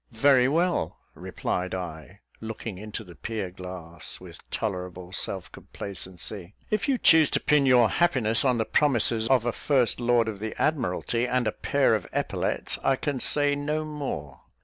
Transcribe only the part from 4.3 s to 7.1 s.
tolerable self complacency; "if you